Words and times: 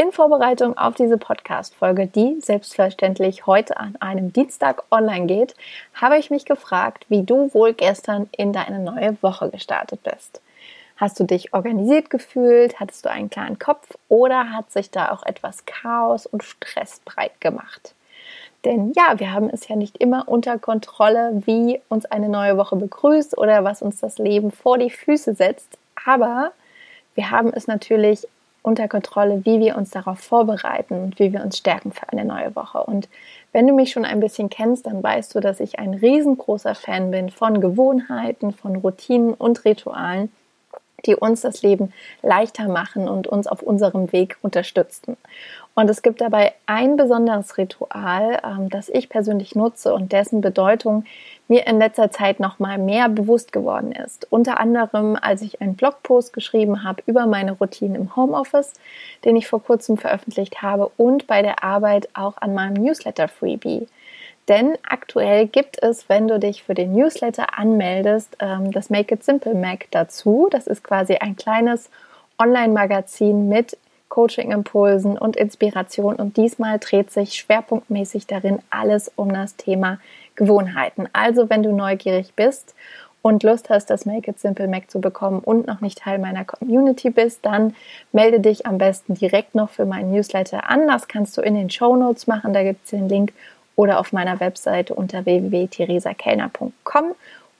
In 0.00 0.12
Vorbereitung 0.12 0.78
auf 0.78 0.94
diese 0.94 1.18
Podcast-Folge, 1.18 2.06
die 2.06 2.40
selbstverständlich 2.40 3.46
heute 3.48 3.78
an 3.78 3.96
einem 3.98 4.32
Dienstag 4.32 4.84
online 4.92 5.26
geht, 5.26 5.56
habe 5.92 6.18
ich 6.18 6.30
mich 6.30 6.44
gefragt, 6.44 7.06
wie 7.08 7.24
du 7.24 7.52
wohl 7.52 7.72
gestern 7.72 8.30
in 8.30 8.52
deine 8.52 8.78
neue 8.78 9.20
Woche 9.24 9.50
gestartet 9.50 10.04
bist. 10.04 10.40
Hast 10.98 11.18
du 11.18 11.24
dich 11.24 11.52
organisiert 11.52 12.10
gefühlt? 12.10 12.78
Hattest 12.78 13.06
du 13.06 13.10
einen 13.10 13.28
klaren 13.28 13.58
Kopf? 13.58 13.98
Oder 14.08 14.52
hat 14.52 14.70
sich 14.70 14.92
da 14.92 15.10
auch 15.10 15.26
etwas 15.26 15.66
Chaos 15.66 16.26
und 16.26 16.44
Stress 16.44 17.00
breit 17.04 17.40
gemacht? 17.40 17.92
Denn 18.64 18.92
ja, 18.94 19.18
wir 19.18 19.32
haben 19.32 19.50
es 19.50 19.66
ja 19.66 19.74
nicht 19.74 19.96
immer 19.96 20.28
unter 20.28 20.60
Kontrolle, 20.60 21.42
wie 21.44 21.80
uns 21.88 22.06
eine 22.06 22.28
neue 22.28 22.56
Woche 22.56 22.76
begrüßt 22.76 23.36
oder 23.36 23.64
was 23.64 23.82
uns 23.82 23.98
das 23.98 24.18
Leben 24.18 24.52
vor 24.52 24.78
die 24.78 24.90
Füße 24.90 25.34
setzt. 25.34 25.76
Aber 26.06 26.52
wir 27.16 27.32
haben 27.32 27.52
es 27.52 27.66
natürlich 27.66 28.28
unter 28.62 28.88
Kontrolle, 28.88 29.44
wie 29.44 29.60
wir 29.60 29.76
uns 29.76 29.90
darauf 29.90 30.18
vorbereiten 30.20 31.02
und 31.02 31.18
wie 31.18 31.32
wir 31.32 31.42
uns 31.42 31.58
stärken 31.58 31.92
für 31.92 32.08
eine 32.10 32.24
neue 32.24 32.54
Woche. 32.54 32.82
Und 32.82 33.08
wenn 33.52 33.66
du 33.66 33.74
mich 33.74 33.90
schon 33.92 34.04
ein 34.04 34.20
bisschen 34.20 34.50
kennst, 34.50 34.86
dann 34.86 35.02
weißt 35.02 35.34
du, 35.34 35.40
dass 35.40 35.60
ich 35.60 35.78
ein 35.78 35.94
riesengroßer 35.94 36.74
Fan 36.74 37.10
bin 37.10 37.30
von 37.30 37.60
Gewohnheiten, 37.60 38.52
von 38.52 38.76
Routinen 38.76 39.34
und 39.34 39.64
Ritualen, 39.64 40.30
die 41.06 41.14
uns 41.14 41.42
das 41.42 41.62
Leben 41.62 41.92
leichter 42.22 42.68
machen 42.68 43.08
und 43.08 43.26
uns 43.26 43.46
auf 43.46 43.62
unserem 43.62 44.12
Weg 44.12 44.36
unterstützen. 44.42 45.16
Und 45.74 45.88
es 45.88 46.02
gibt 46.02 46.20
dabei 46.20 46.54
ein 46.66 46.96
besonderes 46.96 47.56
Ritual, 47.56 48.40
ähm, 48.44 48.68
das 48.68 48.88
ich 48.88 49.08
persönlich 49.08 49.54
nutze 49.54 49.94
und 49.94 50.12
dessen 50.12 50.40
Bedeutung 50.40 51.04
mir 51.48 51.66
in 51.66 51.78
letzter 51.78 52.10
Zeit 52.10 52.40
noch 52.40 52.58
mal 52.58 52.78
mehr 52.78 53.08
bewusst 53.08 53.52
geworden 53.52 53.92
ist. 53.92 54.26
Unter 54.30 54.60
anderem, 54.60 55.16
als 55.20 55.42
ich 55.42 55.60
einen 55.60 55.74
Blogpost 55.74 56.32
geschrieben 56.32 56.84
habe 56.84 57.02
über 57.06 57.26
meine 57.26 57.52
Routinen 57.52 57.96
im 57.96 58.16
Homeoffice, 58.16 58.74
den 59.24 59.34
ich 59.34 59.48
vor 59.48 59.62
kurzem 59.62 59.96
veröffentlicht 59.96 60.62
habe 60.62 60.90
und 60.96 61.26
bei 61.26 61.42
der 61.42 61.64
Arbeit 61.64 62.08
auch 62.14 62.36
an 62.36 62.54
meinem 62.54 62.74
Newsletter 62.74 63.28
Freebie. 63.28 63.88
Denn 64.48 64.78
aktuell 64.88 65.46
gibt 65.46 65.82
es, 65.82 66.08
wenn 66.08 66.28
du 66.28 66.38
dich 66.38 66.62
für 66.62 66.74
den 66.74 66.92
Newsletter 66.92 67.58
anmeldest, 67.58 68.36
ähm, 68.40 68.72
das 68.72 68.88
Make 68.88 69.14
It 69.14 69.24
Simple 69.24 69.54
Mac 69.54 69.86
dazu. 69.90 70.48
Das 70.50 70.66
ist 70.66 70.82
quasi 70.82 71.16
ein 71.16 71.36
kleines 71.36 71.90
Online-Magazin 72.38 73.48
mit 73.48 73.76
Coaching-Impulsen 74.08 75.18
und 75.18 75.36
Inspiration. 75.36 76.16
Und 76.16 76.38
diesmal 76.38 76.78
dreht 76.78 77.10
sich 77.10 77.34
schwerpunktmäßig 77.34 78.26
darin 78.26 78.60
alles 78.70 79.12
um 79.16 79.32
das 79.32 79.56
Thema 79.56 79.98
Gewohnheiten. 80.38 81.08
Also 81.12 81.50
wenn 81.50 81.62
du 81.62 81.72
neugierig 81.72 82.32
bist 82.34 82.74
und 83.22 83.42
Lust 83.42 83.68
hast, 83.68 83.90
das 83.90 84.06
Make 84.06 84.30
It 84.30 84.38
Simple 84.38 84.68
Mac 84.68 84.90
zu 84.90 85.00
bekommen 85.00 85.40
und 85.40 85.66
noch 85.66 85.80
nicht 85.80 85.98
Teil 85.98 86.18
meiner 86.18 86.44
Community 86.44 87.10
bist, 87.10 87.44
dann 87.44 87.74
melde 88.12 88.40
dich 88.40 88.64
am 88.64 88.78
besten 88.78 89.14
direkt 89.14 89.54
noch 89.56 89.68
für 89.68 89.84
meinen 89.84 90.12
Newsletter 90.12 90.70
an. 90.70 90.86
Das 90.86 91.08
kannst 91.08 91.36
du 91.36 91.42
in 91.42 91.56
den 91.56 91.68
Show 91.68 91.96
Notes 91.96 92.28
machen, 92.28 92.54
da 92.54 92.62
gibt 92.62 92.84
es 92.84 92.90
den 92.90 93.08
Link 93.08 93.32
oder 93.74 93.98
auf 93.98 94.12
meiner 94.12 94.40
Webseite 94.40 94.94
unter 94.94 95.26
www.theresakellner.com. 95.26 97.14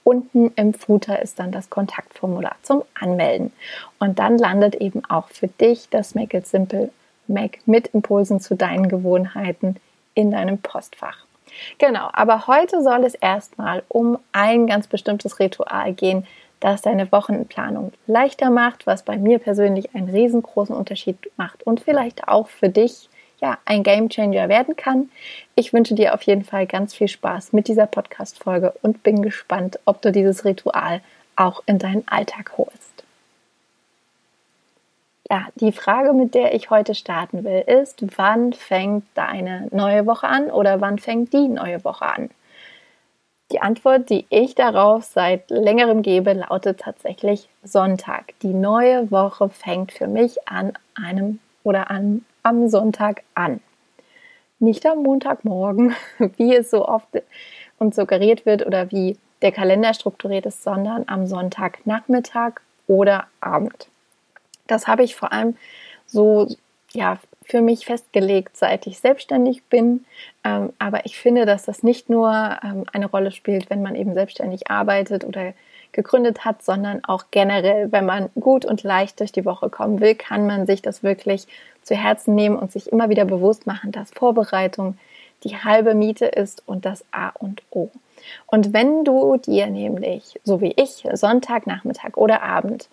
Unten 0.05 0.51
im 0.55 0.73
Footer 0.73 1.21
ist 1.21 1.37
dann 1.37 1.51
das 1.51 1.69
Kontaktformular 1.69 2.55
zum 2.63 2.83
Anmelden. 2.99 3.51
Und 3.99 4.19
dann 4.19 4.37
landet 4.37 4.75
eben 4.75 5.03
auch 5.05 5.27
für 5.29 5.47
dich 5.47 5.89
das 5.89 6.15
Make 6.15 6.37
It 6.37 6.47
Simple 6.47 6.89
Mac 7.27 7.59
mit 7.65 7.87
Impulsen 7.87 8.39
zu 8.39 8.55
deinen 8.55 8.87
Gewohnheiten 8.87 9.75
in 10.15 10.31
deinem 10.31 10.57
Postfach. 10.57 11.28
Genau, 11.77 12.09
aber 12.13 12.47
heute 12.47 12.81
soll 12.83 13.03
es 13.03 13.15
erstmal 13.15 13.83
um 13.87 14.19
ein 14.31 14.67
ganz 14.67 14.87
bestimmtes 14.87 15.39
Ritual 15.39 15.93
gehen, 15.93 16.25
das 16.59 16.81
deine 16.81 17.11
Wochenplanung 17.11 17.93
leichter 18.07 18.49
macht, 18.49 18.85
was 18.85 19.03
bei 19.03 19.17
mir 19.17 19.39
persönlich 19.39 19.95
einen 19.95 20.09
riesengroßen 20.09 20.75
Unterschied 20.75 21.17
macht 21.37 21.63
und 21.63 21.79
vielleicht 21.79 22.27
auch 22.27 22.49
für 22.49 22.69
dich 22.69 23.09
ja 23.39 23.57
ein 23.65 23.83
Gamechanger 23.83 24.49
werden 24.49 24.75
kann. 24.75 25.09
Ich 25.55 25.71
wünsche 25.71 25.95
dir 25.95 26.13
auf 26.13 26.23
jeden 26.23 26.43
Fall 26.43 26.67
ganz 26.67 26.93
viel 26.93 27.07
Spaß 27.07 27.53
mit 27.53 27.67
dieser 27.67 27.85
Podcast 27.85 28.43
Folge 28.43 28.73
und 28.81 29.03
bin 29.03 29.21
gespannt, 29.21 29.79
ob 29.85 30.01
du 30.01 30.11
dieses 30.11 30.43
Ritual 30.43 31.01
auch 31.35 31.63
in 31.65 31.79
deinen 31.79 32.05
Alltag 32.07 32.51
holst. 32.57 32.98
Ja, 35.31 35.45
die 35.55 35.71
Frage, 35.71 36.13
mit 36.13 36.33
der 36.33 36.55
ich 36.55 36.71
heute 36.71 36.95
starten 36.95 37.43
will, 37.43 37.61
ist, 37.61 38.03
wann 38.17 38.51
fängt 38.51 39.05
deine 39.13 39.67
neue 39.69 40.07
Woche 40.07 40.27
an 40.27 40.49
oder 40.49 40.81
wann 40.81 40.97
fängt 40.97 41.33
die 41.33 41.47
neue 41.47 41.83
Woche 41.83 42.05
an? 42.05 42.31
Die 43.51 43.61
Antwort, 43.61 44.09
die 44.09 44.25
ich 44.29 44.55
darauf 44.55 45.03
seit 45.03 45.51
längerem 45.51 46.01
gebe, 46.01 46.33
lautet 46.33 46.79
tatsächlich 46.79 47.47
Sonntag. 47.63 48.33
Die 48.41 48.53
neue 48.53 49.11
Woche 49.11 49.49
fängt 49.49 49.91
für 49.91 50.07
mich 50.07 50.47
an 50.47 50.73
einem 50.95 51.39
oder 51.63 51.91
an, 51.91 52.25
am 52.41 52.67
Sonntag 52.67 53.21
an. 53.35 53.59
Nicht 54.57 54.83
am 54.87 55.03
Montagmorgen, 55.03 55.95
wie 56.37 56.55
es 56.55 56.71
so 56.71 56.87
oft 56.87 57.07
uns 57.77 57.95
suggeriert 57.95 58.47
wird 58.47 58.65
oder 58.65 58.91
wie 58.91 59.17
der 59.43 59.51
Kalender 59.51 59.93
strukturiert 59.93 60.47
ist, 60.47 60.63
sondern 60.63 61.03
am 61.07 61.27
Sonntagnachmittag 61.27 62.61
oder 62.87 63.27
Abend. 63.41 63.89
Das 64.69 64.87
habe 64.87 65.03
ich 65.03 65.15
vor 65.15 65.31
allem 65.31 65.55
so 66.05 66.47
ja, 66.93 67.19
für 67.43 67.61
mich 67.61 67.85
festgelegt, 67.85 68.57
seit 68.57 68.87
ich 68.87 68.99
selbstständig 68.99 69.63
bin. 69.65 70.05
Ähm, 70.43 70.73
aber 70.79 71.05
ich 71.05 71.17
finde, 71.17 71.45
dass 71.45 71.65
das 71.65 71.83
nicht 71.83 72.09
nur 72.09 72.31
ähm, 72.63 72.85
eine 72.93 73.07
Rolle 73.07 73.31
spielt, 73.31 73.69
wenn 73.69 73.81
man 73.81 73.95
eben 73.95 74.13
selbstständig 74.13 74.69
arbeitet 74.69 75.23
oder 75.23 75.53
gegründet 75.91 76.45
hat, 76.45 76.63
sondern 76.63 77.03
auch 77.03 77.25
generell, 77.31 77.91
wenn 77.91 78.05
man 78.05 78.29
gut 78.39 78.65
und 78.65 78.83
leicht 78.83 79.19
durch 79.19 79.31
die 79.31 79.45
Woche 79.45 79.69
kommen 79.69 79.99
will, 79.99 80.15
kann 80.15 80.45
man 80.45 80.67
sich 80.67 80.81
das 80.81 81.01
wirklich 81.01 81.47
zu 81.81 81.95
Herzen 81.95 82.35
nehmen 82.35 82.55
und 82.55 82.71
sich 82.71 82.91
immer 82.91 83.09
wieder 83.09 83.25
bewusst 83.25 83.65
machen, 83.65 83.91
dass 83.91 84.11
Vorbereitung 84.11 84.97
die 85.43 85.57
halbe 85.57 85.95
Miete 85.95 86.25
ist 86.25 86.61
und 86.67 86.85
das 86.85 87.03
A 87.11 87.29
und 87.29 87.63
O. 87.71 87.89
Und 88.45 88.73
wenn 88.73 89.03
du 89.03 89.37
dir 89.37 89.67
nämlich, 89.67 90.39
so 90.43 90.61
wie 90.61 90.73
ich, 90.75 91.07
Sonntagnachmittag 91.13 92.17
oder 92.17 92.43
Abend 92.43 92.89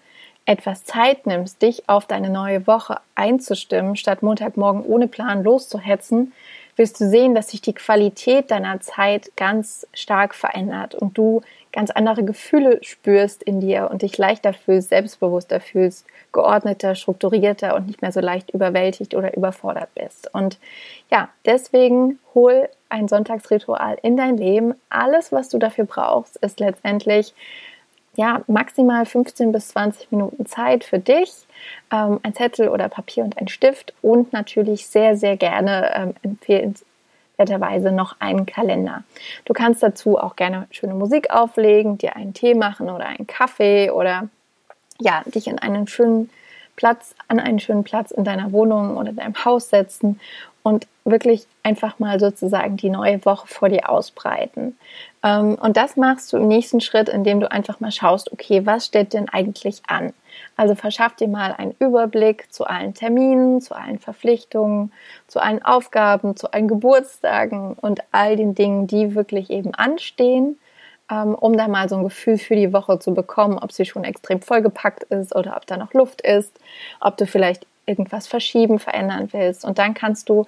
etwas 0.47 0.85
Zeit 0.85 1.27
nimmst, 1.27 1.61
dich 1.61 1.89
auf 1.89 2.07
deine 2.07 2.31
neue 2.31 2.67
Woche 2.67 2.99
einzustimmen, 3.15 3.97
statt 3.97 4.23
Montagmorgen 4.23 4.83
ohne 4.83 5.09
Plan 5.09 5.43
loszuhetzen, 5.43 6.33
wirst 6.77 7.01
du 7.01 7.09
sehen, 7.09 7.35
dass 7.35 7.51
sich 7.51 7.61
die 7.61 7.73
Qualität 7.73 8.51
deiner 8.51 8.81
Zeit 8.81 9.33
ganz 9.37 9.87
stark 9.93 10.35
verändert 10.35 10.95
und 10.95 11.19
du 11.19 11.43
ganz 11.73 11.91
andere 11.91 12.23
Gefühle 12.23 12.79
spürst 12.83 13.43
in 13.43 13.61
dir 13.61 13.89
und 13.91 14.03
dich 14.03 14.17
leichter 14.17 14.53
fühlst, 14.53 14.91
selbstbewusster 14.91 15.61
fühlst, 15.61 16.07
geordneter, 16.33 16.95
strukturierter 16.95 17.75
und 17.75 17.87
nicht 17.87 18.03
mehr 18.03 18.13
so 18.13 18.21
leicht 18.21 18.51
überwältigt 18.51 19.15
oder 19.15 19.37
überfordert 19.37 19.89
bist. 19.95 20.33
Und 20.33 20.59
ja, 21.11 21.29
deswegen 21.45 22.19
hol 22.35 22.69
ein 22.89 23.09
Sonntagsritual 23.09 23.99
in 24.03 24.17
dein 24.17 24.37
Leben. 24.37 24.75
Alles, 24.91 25.33
was 25.33 25.49
du 25.49 25.59
dafür 25.59 25.85
brauchst, 25.85 26.37
ist 26.37 26.61
letztendlich 26.61 27.35
ja, 28.17 28.43
maximal 28.47 29.07
15 29.07 29.53
bis 29.53 29.69
20 29.69 30.11
Minuten 30.11 30.47
Zeit 30.47 30.85
für 30.85 30.99
dich, 30.99 31.33
ähm, 31.93 32.19
ein 32.23 32.35
Zettel 32.35 32.69
oder 32.69 32.89
Papier 32.89 33.25
und 33.25 33.39
ein 33.39 33.49
Stift 33.49 33.95
und 34.03 34.33
natürlich 34.33 34.87
sehr, 34.87 35.17
sehr 35.17 35.37
gerne 35.37 35.93
ähm, 35.95 36.15
empfehlenswerterweise 36.23 37.93
noch 37.93 38.17
einen 38.21 38.47
Kalender. 38.47 39.05
Du 39.45 39.53
kannst 39.53 39.83
dazu 39.83 40.19
auch 40.19 40.37
gerne 40.37 40.67
schöne 40.71 40.95
Musik 40.95 41.31
auflegen, 41.31 41.99
dir 41.99 42.17
einen 42.17 42.35
Tee 42.35 42.55
machen 42.55 42.89
oder 42.91 43.07
einen 43.07 43.27
Kaffee 43.27 43.91
oder 43.91 44.29
ja, 44.99 45.23
dich 45.27 45.47
in 45.47 45.59
einen 45.59 45.87
schönen 45.87 46.31
Platz, 46.77 47.15
an 47.29 47.41
einen 47.41 47.59
schönen 47.59 47.85
Platz 47.85 48.11
in 48.11 48.25
deiner 48.25 48.53
Wohnung 48.53 48.97
oder 48.97 49.13
deinem 49.13 49.45
Haus 49.45 49.71
setzen 49.71 50.21
und 50.63 50.87
wirklich 51.05 51.47
einfach 51.63 51.99
mal 51.99 52.19
sozusagen 52.19 52.77
die 52.77 52.91
neue 52.91 53.25
Woche 53.25 53.47
vor 53.47 53.69
dir 53.69 53.89
ausbreiten. 53.89 54.77
Ähm, 55.23 55.55
und 55.55 55.77
das 55.77 55.97
machst 55.97 56.33
du 56.33 56.37
im 56.37 56.49
nächsten 56.49 56.81
Schritt, 56.81 57.09
indem 57.09 57.41
du 57.41 57.51
einfach 57.51 57.79
mal 57.81 57.93
schaust, 57.93 58.33
okay, 58.33 58.67
was 58.67 58.87
steht 58.87 59.13
denn 59.13 59.29
eigentlich 59.29 59.83
an? 59.87 60.13
Also 60.57 60.75
verschaff 60.75 61.15
dir 61.15 61.29
mal 61.29 61.53
einen 61.53 61.75
Überblick 61.79 62.53
zu 62.53 62.65
allen 62.65 62.95
Terminen, 62.95 63.61
zu 63.61 63.75
allen 63.75 63.99
Verpflichtungen, 63.99 64.93
zu 65.29 65.41
allen 65.41 65.65
Aufgaben, 65.65 66.37
zu 66.37 66.51
allen 66.51 66.69
Geburtstagen 66.69 67.75
und 67.75 68.01
all 68.11 68.37
den 68.37 68.55
Dingen, 68.55 68.87
die 68.87 69.15
wirklich 69.15 69.51
eben 69.51 69.73
anstehen, 69.75 70.59
um 71.09 71.57
da 71.57 71.69
mal 71.69 71.89
so 71.89 71.97
ein 71.97 72.05
Gefühl 72.05 72.39
für 72.39 72.57
die 72.57 72.73
Woche 72.73 72.99
zu 72.99 73.15
bekommen, 73.15 73.59
ob 73.59 73.73
sie 73.73 73.85
schon 73.85 74.05
extrem 74.05 74.41
vollgepackt 74.41 75.05
ist 75.05 75.35
oder 75.35 75.57
ob 75.57 75.67
da 75.67 75.77
noch 75.77 75.93
Luft 75.93 76.21
ist, 76.21 76.53
ob 77.01 77.17
du 77.17 77.27
vielleicht 77.27 77.67
irgendwas 77.87 78.27
verschieben, 78.27 78.79
verändern 78.79 79.29
willst. 79.33 79.65
Und 79.65 79.79
dann 79.79 79.95
kannst 79.95 80.29
du 80.29 80.47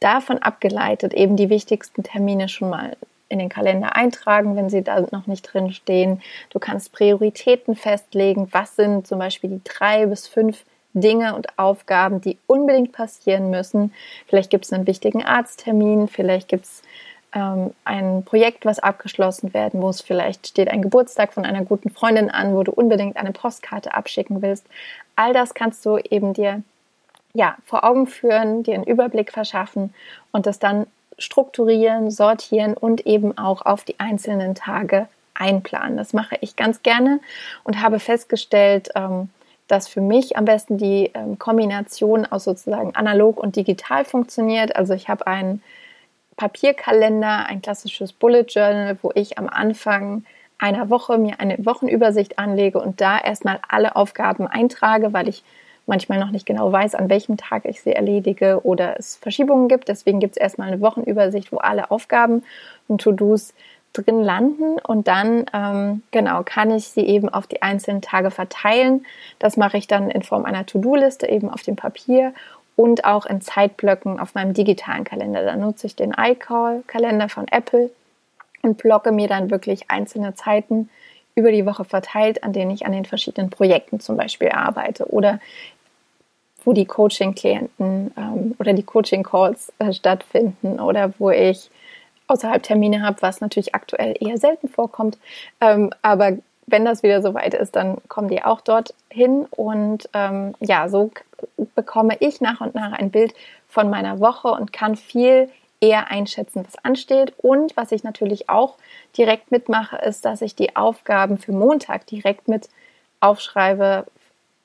davon 0.00 0.38
abgeleitet 0.38 1.14
eben 1.14 1.36
die 1.36 1.50
wichtigsten 1.50 2.02
Termine 2.02 2.48
schon 2.48 2.70
mal 2.70 2.96
in 3.28 3.38
den 3.38 3.48
Kalender 3.48 3.96
eintragen, 3.96 4.56
wenn 4.56 4.68
sie 4.68 4.82
da 4.82 5.00
noch 5.12 5.26
nicht 5.26 5.42
drin 5.42 5.72
stehen. 5.72 6.20
Du 6.50 6.58
kannst 6.58 6.92
Prioritäten 6.92 7.76
festlegen. 7.76 8.48
Was 8.50 8.76
sind 8.76 9.06
zum 9.06 9.18
Beispiel 9.18 9.50
die 9.50 9.64
drei 9.64 10.06
bis 10.06 10.26
fünf 10.26 10.64
Dinge 10.92 11.36
und 11.36 11.58
Aufgaben, 11.58 12.20
die 12.20 12.38
unbedingt 12.46 12.92
passieren 12.92 13.50
müssen? 13.50 13.94
Vielleicht 14.26 14.50
gibt 14.50 14.64
es 14.64 14.72
einen 14.72 14.86
wichtigen 14.86 15.24
Arzttermin, 15.24 16.08
vielleicht 16.08 16.48
gibt 16.48 16.64
es 16.64 16.82
ähm, 17.34 17.72
ein 17.84 18.24
Projekt, 18.24 18.64
was 18.64 18.78
abgeschlossen 18.78 19.54
werden 19.54 19.80
muss. 19.80 20.00
Vielleicht 20.00 20.48
steht 20.48 20.68
ein 20.68 20.82
Geburtstag 20.82 21.32
von 21.32 21.44
einer 21.44 21.64
guten 21.64 21.90
Freundin 21.90 22.30
an, 22.30 22.54
wo 22.54 22.62
du 22.62 22.72
unbedingt 22.72 23.16
eine 23.16 23.32
Postkarte 23.32 23.94
abschicken 23.94 24.42
willst. 24.42 24.66
All 25.16 25.32
das 25.32 25.54
kannst 25.54 25.84
du 25.86 25.98
eben 25.98 26.32
dir 26.32 26.62
ja, 27.32 27.56
vor 27.64 27.84
Augen 27.84 28.06
führen, 28.06 28.62
dir 28.62 28.74
einen 28.74 28.84
Überblick 28.84 29.32
verschaffen 29.32 29.94
und 30.32 30.46
das 30.46 30.58
dann 30.58 30.86
strukturieren, 31.18 32.10
sortieren 32.10 32.74
und 32.74 33.06
eben 33.06 33.36
auch 33.38 33.62
auf 33.62 33.84
die 33.84 34.00
einzelnen 34.00 34.54
Tage 34.54 35.06
einplanen. 35.34 35.96
Das 35.96 36.12
mache 36.12 36.36
ich 36.40 36.56
ganz 36.56 36.82
gerne 36.82 37.20
und 37.62 37.80
habe 37.80 37.98
festgestellt, 37.98 38.90
ähm, 38.94 39.30
dass 39.68 39.86
für 39.86 40.00
mich 40.00 40.36
am 40.36 40.44
besten 40.44 40.78
die 40.78 41.10
ähm, 41.14 41.38
Kombination 41.38 42.26
aus 42.26 42.44
sozusagen 42.44 42.96
analog 42.96 43.38
und 43.38 43.54
digital 43.54 44.04
funktioniert. 44.04 44.74
Also 44.74 44.94
ich 44.94 45.08
habe 45.08 45.26
einen 45.26 45.62
Papierkalender, 46.40 47.44
ein 47.50 47.60
klassisches 47.60 48.14
Bullet 48.14 48.46
Journal, 48.48 48.96
wo 49.02 49.10
ich 49.14 49.36
am 49.36 49.46
Anfang 49.46 50.24
einer 50.56 50.88
Woche 50.88 51.18
mir 51.18 51.38
eine 51.38 51.58
Wochenübersicht 51.66 52.38
anlege 52.38 52.80
und 52.80 53.02
da 53.02 53.18
erstmal 53.18 53.58
alle 53.68 53.94
Aufgaben 53.94 54.46
eintrage, 54.46 55.12
weil 55.12 55.28
ich 55.28 55.42
manchmal 55.84 56.18
noch 56.18 56.30
nicht 56.30 56.46
genau 56.46 56.72
weiß, 56.72 56.94
an 56.94 57.10
welchem 57.10 57.36
Tag 57.36 57.66
ich 57.66 57.82
sie 57.82 57.92
erledige 57.92 58.64
oder 58.64 58.98
es 58.98 59.16
Verschiebungen 59.16 59.68
gibt. 59.68 59.88
Deswegen 59.88 60.18
gibt 60.18 60.38
es 60.38 60.40
erstmal 60.40 60.68
eine 60.68 60.80
Wochenübersicht, 60.80 61.52
wo 61.52 61.58
alle 61.58 61.90
Aufgaben 61.90 62.42
und 62.88 63.02
To-Dos 63.02 63.52
drin 63.92 64.22
landen 64.22 64.78
und 64.78 65.08
dann 65.08 65.44
ähm, 65.52 66.02
genau 66.10 66.42
kann 66.42 66.70
ich 66.70 66.88
sie 66.88 67.02
eben 67.02 67.28
auf 67.28 67.48
die 67.48 67.60
einzelnen 67.60 68.00
Tage 68.00 68.30
verteilen. 68.30 69.04
Das 69.38 69.58
mache 69.58 69.76
ich 69.76 69.88
dann 69.88 70.10
in 70.10 70.22
Form 70.22 70.46
einer 70.46 70.64
To-Do-Liste 70.64 71.28
eben 71.28 71.50
auf 71.50 71.62
dem 71.62 71.76
Papier 71.76 72.32
und 72.76 73.04
auch 73.04 73.26
in 73.26 73.40
Zeitblöcken 73.40 74.18
auf 74.18 74.34
meinem 74.34 74.54
digitalen 74.54 75.04
Kalender. 75.04 75.44
Da 75.44 75.56
nutze 75.56 75.86
ich 75.86 75.96
den 75.96 76.12
iCall-Kalender 76.12 77.28
von 77.28 77.46
Apple 77.48 77.90
und 78.62 78.78
blocke 78.78 79.12
mir 79.12 79.28
dann 79.28 79.50
wirklich 79.50 79.90
einzelne 79.90 80.34
Zeiten 80.34 80.88
über 81.34 81.52
die 81.52 81.66
Woche 81.66 81.84
verteilt, 81.84 82.42
an 82.44 82.52
denen 82.52 82.70
ich 82.70 82.86
an 82.86 82.92
den 82.92 83.04
verschiedenen 83.04 83.50
Projekten 83.50 84.00
zum 84.00 84.16
Beispiel 84.16 84.50
arbeite 84.50 85.06
oder 85.06 85.40
wo 86.64 86.72
die 86.72 86.84
Coaching-Klienten 86.84 88.12
ähm, 88.16 88.54
oder 88.58 88.72
die 88.72 88.82
Coaching-Calls 88.82 89.72
äh, 89.78 89.92
stattfinden 89.92 90.78
oder 90.80 91.12
wo 91.18 91.30
ich 91.30 91.70
außerhalb 92.26 92.62
Termine 92.62 93.02
habe, 93.02 93.22
was 93.22 93.40
natürlich 93.40 93.74
aktuell 93.74 94.14
eher 94.20 94.38
selten 94.38 94.68
vorkommt. 94.68 95.18
Ähm, 95.60 95.90
aber 96.02 96.38
wenn 96.70 96.84
das 96.84 97.02
wieder 97.02 97.22
soweit 97.22 97.54
ist, 97.54 97.76
dann 97.76 97.98
kommen 98.08 98.28
die 98.28 98.42
auch 98.42 98.60
dort 98.60 98.94
hin 99.10 99.46
und 99.50 100.08
ähm, 100.12 100.54
ja, 100.60 100.88
so 100.88 101.10
bekomme 101.74 102.16
ich 102.20 102.40
nach 102.40 102.60
und 102.60 102.74
nach 102.74 102.92
ein 102.92 103.10
Bild 103.10 103.34
von 103.68 103.90
meiner 103.90 104.20
Woche 104.20 104.48
und 104.48 104.72
kann 104.72 104.96
viel 104.96 105.48
eher 105.80 106.10
einschätzen, 106.10 106.64
was 106.66 106.82
ansteht. 106.84 107.32
Und 107.38 107.76
was 107.76 107.92
ich 107.92 108.04
natürlich 108.04 108.48
auch 108.48 108.76
direkt 109.16 109.50
mitmache, 109.50 109.96
ist, 109.96 110.24
dass 110.24 110.42
ich 110.42 110.54
die 110.54 110.76
Aufgaben 110.76 111.38
für 111.38 111.52
Montag 111.52 112.06
direkt 112.06 112.48
mit 112.48 112.68
aufschreibe, 113.20 114.06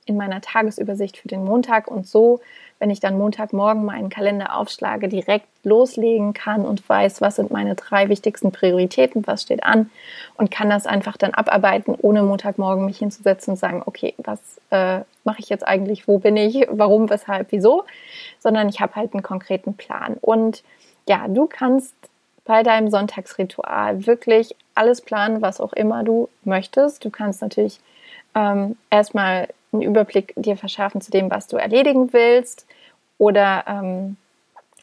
in 0.05 0.17
meiner 0.17 0.41
Tagesübersicht 0.41 1.17
für 1.17 1.27
den 1.27 1.43
Montag 1.43 1.87
und 1.87 2.07
so, 2.07 2.39
wenn 2.79 2.89
ich 2.89 2.99
dann 2.99 3.17
Montagmorgen 3.17 3.85
meinen 3.85 4.09
Kalender 4.09 4.57
aufschlage, 4.57 5.07
direkt 5.07 5.47
loslegen 5.63 6.33
kann 6.33 6.65
und 6.65 6.87
weiß, 6.87 7.21
was 7.21 7.37
sind 7.37 7.49
meine 7.49 7.75
drei 7.75 8.09
wichtigsten 8.09 8.51
Prioritäten, 8.51 9.25
was 9.25 9.43
steht 9.43 9.63
an 9.63 9.89
und 10.35 10.51
kann 10.51 10.69
das 10.69 10.85
einfach 10.85 11.17
dann 11.17 11.33
abarbeiten, 11.33 11.95
ohne 11.99 12.21
Montagmorgen 12.21 12.85
mich 12.85 12.99
hinzusetzen 12.99 13.51
und 13.51 13.57
sagen, 13.57 13.81
okay, 13.85 14.13
was 14.17 14.39
äh, 14.71 15.01
mache 15.23 15.39
ich 15.39 15.49
jetzt 15.49 15.65
eigentlich, 15.65 16.07
wo 16.07 16.19
bin 16.19 16.37
ich, 16.37 16.67
warum, 16.69 17.09
weshalb, 17.09 17.51
wieso, 17.51 17.85
sondern 18.39 18.69
ich 18.69 18.81
habe 18.81 18.95
halt 18.95 19.13
einen 19.13 19.23
konkreten 19.23 19.75
Plan. 19.75 20.17
Und 20.19 20.63
ja, 21.07 21.27
du 21.27 21.47
kannst 21.47 21.95
bei 22.43 22.61
deinem 22.61 22.89
Sonntagsritual 22.89 24.05
wirklich 24.05 24.55
alles 24.75 25.01
planen, 25.01 25.41
was 25.41 25.59
auch 25.59 25.73
immer 25.73 26.03
du 26.03 26.29
möchtest. 26.43 27.03
Du 27.03 27.09
kannst 27.09 27.41
natürlich 27.41 27.79
ähm, 28.35 28.77
erstmal 28.91 29.47
einen 29.75 29.89
Überblick 29.89 30.33
dir 30.35 30.57
verschaffen 30.57 31.01
zu 31.01 31.11
dem, 31.11 31.29
was 31.29 31.47
du 31.47 31.57
erledigen 31.57 32.13
willst 32.13 32.65
oder 33.17 33.63
ähm, 33.67 34.17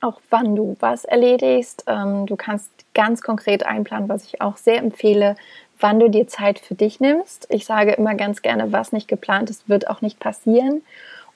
auch 0.01 0.21
wann 0.31 0.57
du 0.57 0.77
was 0.81 1.05
erledigst. 1.05 1.85
Ähm, 1.87 2.27
du 2.27 2.37
kannst 2.37 2.71
ganz 2.95 3.23
konkret 3.23 3.65
einplanen, 3.65 4.09
was 4.09 4.25
ich 4.25 4.41
auch 4.41 4.57
sehr 4.57 4.79
empfehle, 4.79 5.37
wann 5.79 6.01
du 6.01 6.09
dir 6.09 6.27
Zeit 6.27 6.59
für 6.59 6.75
dich 6.75 7.01
nimmst. 7.01 7.47
Ich 7.51 7.65
sage 7.65 7.93
immer 7.93 8.15
ganz 8.15 8.43
gerne, 8.43 8.73
was 8.73 8.93
nicht 8.93 9.09
geplant 9.09 9.51
ist, 9.51 9.69
wird 9.69 9.89
auch 9.89 10.01
nicht 10.01 10.21
passieren. 10.21 10.83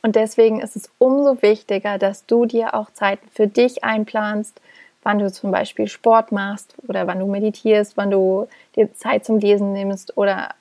Und 0.02 0.14
deswegen 0.14 0.60
ist 0.60 0.76
es 0.76 0.90
umso 0.98 1.42
wichtiger, 1.42 1.98
dass 1.98 2.26
du 2.26 2.46
dir 2.46 2.74
auch 2.74 2.90
Zeiten 2.92 3.28
für 3.32 3.48
dich 3.48 3.82
einplanst, 3.82 4.60
wann 5.02 5.18
du 5.18 5.30
zum 5.30 5.50
Beispiel 5.50 5.88
Sport 5.88 6.32
machst 6.32 6.74
oder 6.86 7.06
wann 7.06 7.18
du 7.18 7.26
meditierst, 7.26 7.96
wann 7.96 8.10
du 8.10 8.48
dir 8.76 8.92
Zeit 8.94 9.24
zum 9.24 9.38
Lesen 9.38 9.72
nimmst 9.72 10.16
oder 10.16 10.54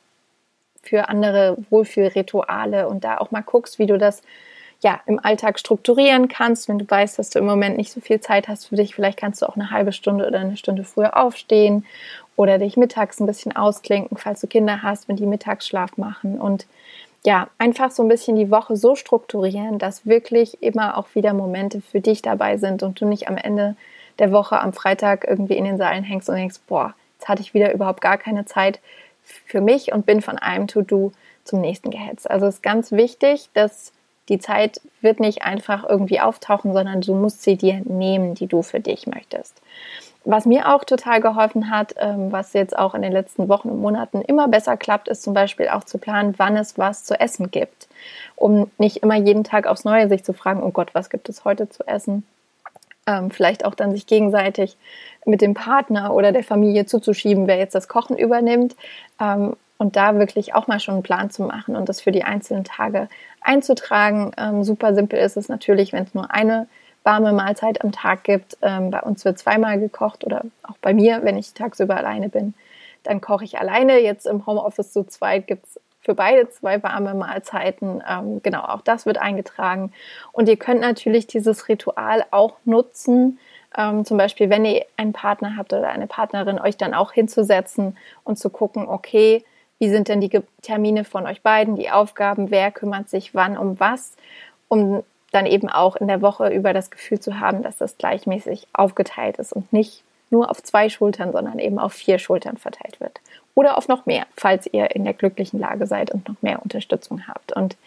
für 0.86 1.10
andere 1.10 1.58
Wohlfühlrituale 1.70 2.88
und 2.88 3.04
da 3.04 3.18
auch 3.18 3.32
mal 3.32 3.42
guckst, 3.42 3.80
wie 3.80 3.88
du 3.88 3.98
das 3.98 4.22
ja 4.82 5.02
im 5.06 5.20
Alltag 5.24 5.60
strukturieren 5.60 6.28
kannst, 6.28 6.70
wenn 6.70 6.80
du 6.80 6.86
weißt, 6.88 7.18
dass 7.18 7.30
du 7.30 7.40
im 7.40 7.46
Moment 7.46 7.78
nicht 7.78 7.92
so 7.92 8.02
viel 8.02 8.20
Zeit 8.20 8.48
hast 8.48 8.68
für 8.68 8.76
dich. 8.76 8.96
Vielleicht 8.96 9.18
kannst 9.18 9.42
du 9.42 9.48
auch 9.48 9.56
eine 9.56 9.72
halbe 9.72 9.92
Stunde 9.92 10.28
oder 10.28 10.40
eine 10.40 10.58
Stunde 10.58 10.84
früher 10.84 11.18
aufstehen 11.18 11.86
oder 12.36 12.58
dich 12.60 12.78
mittags 12.78 13.20
ein 13.20 13.26
bisschen 13.26 13.56
ausklinken, 13.56 14.18
falls 14.18 14.42
du 14.42 14.48
Kinder 14.48 14.84
hast, 14.84 15.08
wenn 15.08 15.16
die 15.16 15.26
Mittagsschlaf 15.26 15.98
machen 15.98 16.40
und 16.40 16.68
ja, 17.26 17.48
einfach 17.58 17.90
so 17.90 18.04
ein 18.04 18.10
bisschen 18.10 18.36
die 18.36 18.52
Woche 18.52 18.76
so 18.76 18.96
strukturieren, 18.96 19.80
dass 19.80 20.06
wirklich 20.06 20.62
immer 20.62 20.96
auch 20.96 21.08
wieder 21.16 21.34
Momente 21.34 21.82
für 21.82 22.00
dich 22.00 22.22
dabei 22.22 22.58
sind 22.58 22.84
und 22.84 23.02
du 23.02 23.08
nicht 23.08 23.28
am 23.28 23.38
Ende 23.38 23.76
der 24.20 24.32
Woche 24.32 24.60
am 24.60 24.74
Freitag 24.74 25.26
irgendwie 25.28 25.58
in 25.58 25.66
den 25.66 25.78
Seilen 25.78 26.04
hängst 26.04 26.30
und 26.30 26.36
denkst, 26.36 26.60
boah, 26.68 26.94
jetzt 27.18 27.28
hatte 27.28 27.42
ich 27.42 27.56
wieder 27.56 27.74
überhaupt 27.74 28.02
gar 28.02 28.20
keine 28.20 28.46
Zeit 28.46 28.80
für 29.46 29.62
mich 29.62 29.92
und 29.92 30.06
bin 30.06 30.22
von 30.22 30.38
einem 30.38 30.68
To-Do 30.68 31.12
zum 31.44 31.62
nächsten 31.62 31.92
gehetzt. 31.92 32.30
Also 32.30 32.48
ist 32.48 32.64
ganz 32.64 32.92
wichtig, 32.92 33.50
dass 33.54 33.92
die 34.30 34.40
Zeit 34.40 34.82
wird 35.02 35.20
nicht 35.20 35.44
einfach 35.44 35.88
irgendwie 35.88 36.20
auftauchen, 36.20 36.74
sondern 36.74 37.02
du 37.02 37.14
musst 37.14 37.44
sie 37.44 37.58
dir 37.58 37.82
nehmen, 37.86 38.34
die 38.34 38.48
du 38.48 38.64
für 38.64 38.80
dich 38.80 39.06
möchtest. 39.06 39.62
Was 40.28 40.48
mir 40.48 40.74
auch 40.74 40.84
total 40.84 41.22
geholfen 41.22 41.70
hat, 41.70 41.94
ähm, 42.00 42.32
was 42.32 42.54
jetzt 42.54 42.76
auch 42.76 42.96
in 42.96 43.04
den 43.04 43.12
letzten 43.12 43.48
Wochen 43.48 43.70
und 43.70 43.80
Monaten 43.80 44.22
immer 44.22 44.48
besser 44.48 44.76
klappt, 44.76 45.08
ist 45.08 45.22
zum 45.22 45.36
Beispiel 45.36 45.70
auch 45.70 45.84
zu 45.84 46.00
planen, 46.00 46.34
wann 46.38 46.58
es 46.58 46.80
was 46.80 47.04
zu 47.04 47.20
essen 47.20 47.52
gibt. 47.52 47.88
Um 48.36 48.72
nicht 48.80 48.98
immer 48.98 49.16
jeden 49.16 49.44
Tag 49.44 49.68
aufs 49.68 49.84
Neue 49.84 50.10
sich 50.10 50.24
zu 50.24 50.34
fragen, 50.34 50.64
oh 50.64 50.72
Gott, 50.72 50.96
was 50.96 51.12
gibt 51.12 51.30
es 51.30 51.46
heute 51.46 51.70
zu 51.70 51.88
essen? 51.88 52.26
Ähm, 53.08 53.32
vielleicht 53.32 53.66
auch 53.66 53.76
dann 53.76 53.92
sich 53.92 54.08
gegenseitig 54.08 54.78
mit 55.26 55.42
dem 55.42 55.54
Partner 55.54 56.14
oder 56.14 56.32
der 56.32 56.44
Familie 56.44 56.86
zuzuschieben, 56.86 57.48
wer 57.48 57.58
jetzt 57.58 57.76
das 57.76 57.88
Kochen 57.88 58.18
übernimmt. 58.18 58.76
Ähm, 59.20 59.56
und 59.78 59.96
da 59.96 60.18
wirklich 60.18 60.54
auch 60.54 60.68
mal 60.68 60.80
schon 60.80 60.96
einen 60.96 61.04
Plan 61.04 61.30
zu 61.30 61.44
machen 61.44 61.76
und 61.76 61.90
das 61.90 62.02
für 62.02 62.12
die 62.12 62.24
einzelnen 62.24 62.64
Tage 62.64 63.10
einzutragen. 63.42 64.32
Ähm, 64.38 64.64
super 64.64 64.96
simpel 64.96 65.20
ist 65.20 65.38
es 65.38 65.50
natürlich, 65.50 65.92
wenn 65.94 66.04
es 66.04 66.14
nur 66.14 66.32
eine 66.32 66.68
warme 67.04 67.34
Mahlzeit 67.34 67.84
am 67.84 67.92
Tag 67.92 68.24
gibt. 68.24 68.58
Ähm, 68.62 68.90
bei 68.90 69.02
uns 69.02 69.26
wird 69.26 69.38
zweimal 69.38 69.80
gekocht 69.80 70.24
oder 70.24 70.44
auch 70.64 70.78
bei 70.82 70.94
mir, 70.94 71.22
wenn 71.24 71.38
ich 71.38 71.54
tagsüber 71.54 71.98
alleine 71.98 72.30
bin, 72.30 72.54
dann 73.04 73.22
koche 73.22 73.44
ich 73.44 73.60
alleine. 73.60 74.00
Jetzt 74.00 74.26
im 74.26 74.46
Homeoffice 74.46 74.92
zu 74.92 75.04
zweit 75.04 75.46
gibt 75.48 75.66
es 75.66 75.80
für 76.06 76.14
beide 76.14 76.50
zwei 76.50 76.82
warme 76.84 77.16
Mahlzeiten. 77.16 78.02
Ähm, 78.08 78.42
genau, 78.44 78.62
auch 78.62 78.82
das 78.82 79.06
wird 79.06 79.18
eingetragen. 79.18 79.92
Und 80.32 80.48
ihr 80.48 80.58
könnt 80.58 80.82
natürlich 80.82 81.26
dieses 81.28 81.68
Ritual 81.68 82.24
auch 82.30 82.58
nutzen, 82.64 83.40
ähm, 83.78 84.06
zum 84.06 84.18
Beispiel, 84.18 84.50
wenn 84.50 84.64
ihr 84.64 84.86
einen 84.98 85.14
Partner 85.14 85.58
habt 85.58 85.74
oder 85.74 85.90
eine 85.90 86.08
Partnerin, 86.08 86.60
euch 86.60 86.78
dann 86.78 86.94
auch 86.94 87.12
hinzusetzen 87.12 87.98
und 88.24 88.38
zu 88.38 88.50
gucken, 88.50 88.88
okay, 88.88 89.44
wie 89.80 89.90
sind 89.90 90.08
denn 90.08 90.22
die 90.22 90.42
Termine 90.62 91.04
von 91.04 91.26
euch 91.26 91.42
beiden, 91.42 91.76
die 91.76 91.92
Aufgaben, 91.92 92.52
wer 92.52 92.72
kümmert 92.72 93.10
sich 93.10 93.36
wann 93.36 93.58
um 93.58 93.80
was, 93.80 94.16
um 94.70 95.04
dann 95.32 95.46
eben 95.46 95.70
auch 95.70 95.98
in 95.98 96.08
der 96.08 96.22
Woche 96.22 96.50
über 96.50 96.72
das 96.72 96.92
Gefühl 96.92 97.20
zu 97.20 97.40
haben, 97.40 97.62
dass 97.62 97.76
das 97.76 97.98
gleichmäßig 97.98 98.68
aufgeteilt 98.72 99.38
ist 99.38 99.52
und 99.52 99.74
nicht 99.74 100.04
nur 100.30 100.50
auf 100.50 100.64
zwei 100.64 100.88
Schultern, 100.88 101.34
sondern 101.34 101.60
eben 101.60 101.78
auf 101.78 101.92
vier 101.92 102.20
Schultern 102.20 102.58
verteilt 102.58 103.02
wird. 103.02 103.20
Oder 103.56 103.78
auf 103.78 103.88
noch 103.88 104.06
mehr, 104.06 104.26
falls 104.36 104.68
ihr 104.72 104.96
in 104.96 105.06
der 105.06 105.14
glücklichen 105.14 105.60
Lage 105.60 105.88
seid 105.88 106.12
und 106.12 106.28
noch 106.28 106.42
mehr 106.42 106.62
Unterstützung 106.62 107.28
habt. 107.28 107.54
Und 107.54 107.78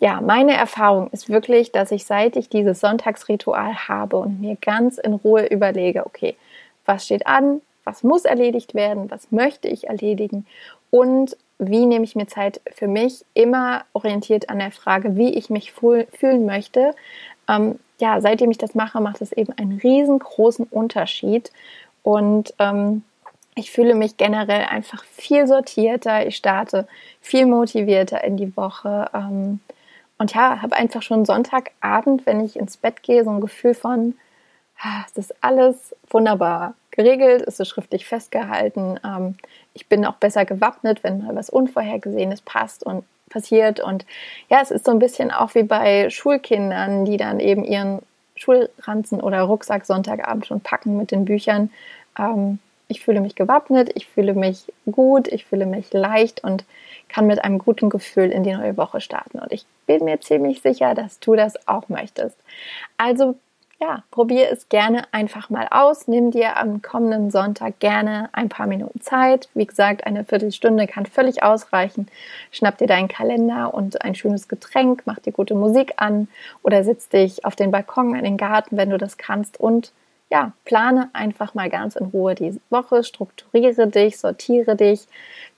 ja, 0.00 0.20
meine 0.20 0.54
Erfahrung 0.54 1.10
ist 1.10 1.28
wirklich, 1.28 1.72
dass 1.72 1.90
ich 1.90 2.06
seit 2.06 2.36
ich 2.36 2.48
dieses 2.48 2.80
Sonntagsritual 2.80 3.88
habe 3.88 4.16
und 4.16 4.40
mir 4.40 4.56
ganz 4.56 4.98
in 4.98 5.14
Ruhe 5.14 5.46
überlege, 5.46 6.06
okay, 6.06 6.36
was 6.86 7.04
steht 7.04 7.26
an, 7.26 7.60
was 7.84 8.02
muss 8.02 8.24
erledigt 8.24 8.74
werden, 8.74 9.10
was 9.10 9.30
möchte 9.30 9.68
ich 9.68 9.88
erledigen 9.88 10.46
und 10.90 11.36
wie 11.58 11.84
nehme 11.84 12.04
ich 12.04 12.16
mir 12.16 12.26
Zeit 12.26 12.60
für 12.74 12.88
mich, 12.88 13.24
immer 13.34 13.84
orientiert 13.92 14.48
an 14.48 14.60
der 14.60 14.70
Frage, 14.70 15.16
wie 15.16 15.34
ich 15.34 15.50
mich 15.50 15.72
fühlen 15.72 16.46
möchte, 16.46 16.94
ähm, 17.48 17.78
ja, 18.00 18.20
seitdem 18.20 18.50
ich 18.50 18.58
das 18.58 18.74
mache, 18.74 19.00
macht 19.00 19.20
es 19.20 19.32
eben 19.32 19.52
einen 19.58 19.78
riesengroßen 19.78 20.66
Unterschied. 20.70 21.52
Und 22.02 22.54
ähm, 22.58 23.02
ich 23.54 23.70
fühle 23.70 23.94
mich 23.94 24.16
generell 24.16 24.64
einfach 24.64 25.04
viel 25.04 25.46
sortierter. 25.46 26.26
Ich 26.26 26.36
starte 26.36 26.86
viel 27.20 27.46
motivierter 27.46 28.22
in 28.24 28.36
die 28.36 28.56
Woche. 28.56 29.10
Ähm, 29.12 29.60
und 30.18 30.34
ja, 30.34 30.62
habe 30.62 30.76
einfach 30.76 31.02
schon 31.02 31.24
Sonntagabend, 31.24 32.26
wenn 32.26 32.44
ich 32.44 32.56
ins 32.56 32.76
Bett 32.76 33.02
gehe, 33.02 33.24
so 33.24 33.30
ein 33.30 33.40
Gefühl 33.40 33.74
von, 33.74 34.14
ah, 34.80 35.04
es 35.06 35.16
ist 35.16 35.34
alles 35.42 35.94
wunderbar 36.10 36.74
geregelt, 36.90 37.42
es 37.46 37.60
ist 37.60 37.68
schriftlich 37.68 38.06
festgehalten. 38.06 39.00
Ähm, 39.04 39.36
ich 39.74 39.88
bin 39.88 40.04
auch 40.04 40.16
besser 40.16 40.44
gewappnet, 40.44 41.02
wenn 41.02 41.24
mal 41.24 41.34
was 41.34 41.50
Unvorhergesehenes 41.50 42.42
passt 42.42 42.84
und 42.84 43.04
passiert. 43.30 43.80
Und 43.80 44.04
ja, 44.48 44.60
es 44.60 44.70
ist 44.70 44.84
so 44.84 44.90
ein 44.90 44.98
bisschen 44.98 45.30
auch 45.30 45.54
wie 45.54 45.62
bei 45.62 46.10
Schulkindern, 46.10 47.04
die 47.04 47.16
dann 47.16 47.40
eben 47.40 47.64
ihren 47.64 48.00
Schulranzen 48.34 49.20
oder 49.20 49.42
Rucksack 49.42 49.86
Sonntagabend 49.86 50.46
schon 50.46 50.60
packen 50.60 50.96
mit 50.96 51.10
den 51.10 51.24
Büchern. 51.24 51.70
Ähm, 52.18 52.58
ich 52.90 53.02
fühle 53.02 53.20
mich 53.20 53.34
gewappnet, 53.34 53.90
ich 53.94 54.06
fühle 54.06 54.34
mich 54.34 54.72
gut, 54.90 55.28
ich 55.28 55.46
fühle 55.46 55.66
mich 55.66 55.92
leicht 55.92 56.42
und 56.44 56.64
kann 57.08 57.26
mit 57.26 57.42
einem 57.44 57.58
guten 57.58 57.88
Gefühl 57.88 58.30
in 58.30 58.42
die 58.42 58.52
neue 58.52 58.76
Woche 58.76 59.00
starten. 59.00 59.38
Und 59.38 59.52
ich 59.52 59.64
bin 59.86 60.04
mir 60.04 60.20
ziemlich 60.20 60.62
sicher, 60.62 60.94
dass 60.94 61.20
du 61.20 61.34
das 61.34 61.66
auch 61.66 61.88
möchtest. 61.88 62.36
Also 62.96 63.36
ja, 63.82 64.02
probier 64.10 64.50
es 64.50 64.68
gerne 64.68 65.04
einfach 65.10 65.48
mal 65.48 65.66
aus. 65.70 66.06
Nimm 66.06 66.30
dir 66.30 66.58
am 66.58 66.82
kommenden 66.82 67.30
Sonntag 67.30 67.78
gerne 67.78 68.28
ein 68.32 68.50
paar 68.50 68.66
Minuten 68.66 69.00
Zeit. 69.00 69.48
Wie 69.54 69.64
gesagt, 69.64 70.06
eine 70.06 70.24
Viertelstunde 70.24 70.86
kann 70.86 71.06
völlig 71.06 71.42
ausreichen. 71.42 72.06
Schnapp 72.50 72.76
dir 72.76 72.86
deinen 72.86 73.08
Kalender 73.08 73.72
und 73.72 74.02
ein 74.02 74.14
schönes 74.14 74.48
Getränk, 74.48 75.02
mach 75.06 75.18
dir 75.18 75.32
gute 75.32 75.54
Musik 75.54 75.94
an 75.96 76.28
oder 76.62 76.84
setz 76.84 77.08
dich 77.08 77.46
auf 77.46 77.56
den 77.56 77.70
Balkon 77.70 78.14
in 78.14 78.24
den 78.24 78.36
Garten, 78.36 78.76
wenn 78.76 78.90
du 78.90 78.98
das 78.98 79.16
kannst 79.16 79.58
und 79.58 79.92
ja, 80.30 80.52
plane 80.64 81.10
einfach 81.12 81.54
mal 81.54 81.68
ganz 81.68 81.96
in 81.96 82.06
Ruhe 82.06 82.36
die 82.36 82.60
Woche, 82.70 83.02
strukturiere 83.02 83.88
dich, 83.88 84.18
sortiere 84.18 84.76
dich. 84.76 85.06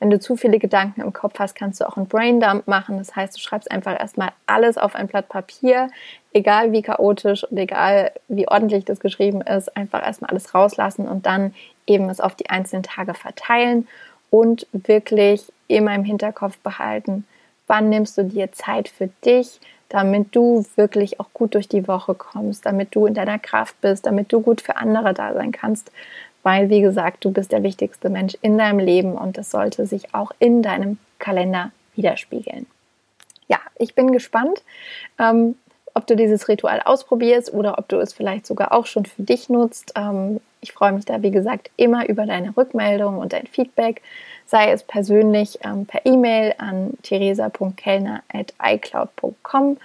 Wenn 0.00 0.08
du 0.08 0.18
zu 0.18 0.34
viele 0.34 0.58
Gedanken 0.58 1.02
im 1.02 1.12
Kopf 1.12 1.38
hast, 1.38 1.54
kannst 1.54 1.80
du 1.80 1.86
auch 1.86 1.98
einen 1.98 2.08
Braindump 2.08 2.66
machen. 2.66 2.96
Das 2.96 3.14
heißt, 3.14 3.36
du 3.36 3.40
schreibst 3.40 3.70
einfach 3.70 3.98
erstmal 4.00 4.32
alles 4.46 4.78
auf 4.78 4.94
ein 4.94 5.08
Blatt 5.08 5.28
Papier, 5.28 5.90
egal 6.32 6.72
wie 6.72 6.80
chaotisch 6.80 7.44
und 7.44 7.58
egal 7.58 8.12
wie 8.28 8.48
ordentlich 8.48 8.86
das 8.86 8.98
geschrieben 8.98 9.42
ist, 9.42 9.76
einfach 9.76 10.02
erstmal 10.02 10.30
alles 10.30 10.54
rauslassen 10.54 11.06
und 11.06 11.26
dann 11.26 11.54
eben 11.86 12.08
es 12.08 12.20
auf 12.20 12.34
die 12.34 12.48
einzelnen 12.48 12.82
Tage 12.82 13.12
verteilen 13.12 13.86
und 14.30 14.66
wirklich 14.72 15.52
immer 15.68 15.94
im 15.94 16.04
Hinterkopf 16.04 16.56
behalten, 16.58 17.26
wann 17.66 17.90
nimmst 17.90 18.16
du 18.16 18.24
dir 18.24 18.52
Zeit 18.52 18.88
für 18.88 19.10
dich, 19.24 19.60
damit 19.92 20.34
du 20.34 20.64
wirklich 20.76 21.20
auch 21.20 21.28
gut 21.34 21.54
durch 21.54 21.68
die 21.68 21.86
Woche 21.86 22.14
kommst, 22.14 22.64
damit 22.64 22.94
du 22.94 23.04
in 23.04 23.12
deiner 23.12 23.38
Kraft 23.38 23.78
bist, 23.82 24.06
damit 24.06 24.32
du 24.32 24.40
gut 24.40 24.62
für 24.62 24.76
andere 24.76 25.12
da 25.12 25.34
sein 25.34 25.52
kannst. 25.52 25.92
Weil, 26.42 26.70
wie 26.70 26.80
gesagt, 26.80 27.24
du 27.24 27.30
bist 27.30 27.52
der 27.52 27.62
wichtigste 27.62 28.08
Mensch 28.08 28.34
in 28.40 28.56
deinem 28.56 28.78
Leben 28.78 29.12
und 29.12 29.36
das 29.36 29.50
sollte 29.50 29.86
sich 29.86 30.14
auch 30.14 30.32
in 30.38 30.62
deinem 30.62 30.96
Kalender 31.18 31.72
widerspiegeln. 31.94 32.66
Ja, 33.48 33.58
ich 33.76 33.94
bin 33.94 34.12
gespannt, 34.12 34.62
ähm, 35.18 35.56
ob 35.92 36.06
du 36.06 36.16
dieses 36.16 36.48
Ritual 36.48 36.80
ausprobierst 36.82 37.52
oder 37.52 37.78
ob 37.78 37.86
du 37.88 37.98
es 37.98 38.14
vielleicht 38.14 38.46
sogar 38.46 38.72
auch 38.72 38.86
schon 38.86 39.04
für 39.04 39.22
dich 39.22 39.50
nutzt. 39.50 39.92
Ähm, 39.94 40.40
ich 40.62 40.72
freue 40.72 40.92
mich 40.92 41.04
da, 41.04 41.22
wie 41.22 41.30
gesagt, 41.30 41.70
immer 41.76 42.08
über 42.08 42.24
deine 42.24 42.56
Rückmeldung 42.56 43.18
und 43.18 43.34
dein 43.34 43.46
Feedback 43.46 44.00
sei 44.52 44.70
es 44.70 44.82
persönlich 44.82 45.58
ähm, 45.64 45.86
per 45.86 46.04
E-Mail 46.04 46.54
an 46.58 46.92
theresa.kellner.icloud.com 47.02 49.78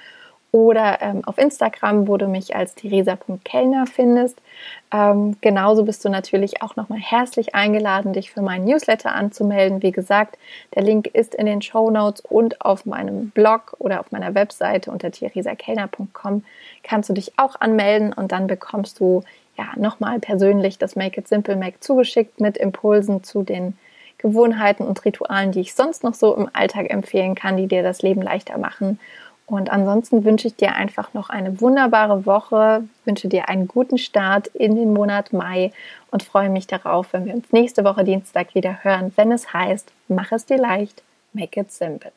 oder 0.52 1.02
ähm, 1.02 1.22
auf 1.26 1.38
Instagram, 1.38 2.10
wo 2.10 2.18
du 2.18 2.28
mich 2.28 2.54
als 2.54 2.76
theresa.kellner 2.76 3.88
findest. 3.88 4.42
Ähm, 4.92 5.38
genauso 5.40 5.86
bist 5.86 6.04
du 6.04 6.10
natürlich 6.10 6.62
auch 6.62 6.76
nochmal 6.76 7.00
herzlich 7.00 7.56
eingeladen, 7.56 8.12
dich 8.12 8.30
für 8.30 8.42
meinen 8.42 8.66
Newsletter 8.66 9.16
anzumelden. 9.16 9.82
Wie 9.82 9.94
gesagt, 9.94 10.38
der 10.76 10.84
Link 10.84 11.08
ist 11.08 11.34
in 11.34 11.46
den 11.46 11.62
Show 11.62 11.90
Notes 11.90 12.20
und 12.20 12.60
auf 12.60 12.86
meinem 12.86 13.30
Blog 13.30 13.74
oder 13.80 14.02
auf 14.02 14.12
meiner 14.12 14.36
Webseite 14.36 14.92
unter 14.92 15.12
theresakellner.com 15.12 16.44
kannst 16.84 17.08
du 17.08 17.14
dich 17.14 17.40
auch 17.40 17.62
anmelden 17.62 18.12
und 18.12 18.34
dann 18.34 18.48
bekommst 18.48 19.00
du 19.00 19.24
ja 19.58 19.68
nochmal 19.78 20.20
persönlich 20.20 20.78
das 20.78 20.98
Make 20.98 21.22
It 21.22 21.30
Simple 21.30 21.56
Mac 21.56 21.82
zugeschickt 21.82 22.42
mit 22.42 22.58
Impulsen 22.58 23.24
zu 23.24 23.44
den 23.44 23.78
Gewohnheiten 24.18 24.84
und 24.84 25.04
Ritualen, 25.06 25.52
die 25.52 25.62
ich 25.62 25.74
sonst 25.74 26.04
noch 26.04 26.14
so 26.14 26.36
im 26.36 26.50
Alltag 26.54 26.90
empfehlen 26.90 27.36
kann, 27.36 27.58
die 27.58 27.68
dir 27.68 27.84
das 27.84 28.02
Leben 28.02 28.22
leichter 28.22 28.58
machen. 28.58 29.00
Und 29.46 29.72
ansonsten 29.72 30.26
wünsche 30.26 30.48
ich 30.50 30.56
dir 30.56 30.74
einfach 30.74 31.14
noch 31.14 31.30
eine 31.30 31.62
wunderbare 31.62 32.26
Woche, 32.26 32.84
wünsche 33.06 33.30
dir 33.30 33.48
einen 33.48 33.68
guten 33.68 33.98
Start 33.98 34.48
in 34.48 34.76
den 34.76 34.92
Monat 34.92 35.32
Mai 35.32 35.72
und 36.12 36.24
freue 36.24 36.50
mich 36.50 36.68
darauf, 36.68 37.14
wenn 37.14 37.26
wir 37.26 37.34
uns 37.34 37.52
nächste 37.54 37.86
Woche 37.86 38.04
Dienstag 38.04 38.56
wieder 38.56 38.84
hören, 38.84 39.14
wenn 39.16 39.32
es 39.32 39.54
heißt, 39.54 39.90
mach 40.10 40.34
es 40.34 40.46
dir 40.46 40.58
leicht, 40.58 41.02
make 41.32 41.58
it 41.60 41.72
simple. 41.72 42.12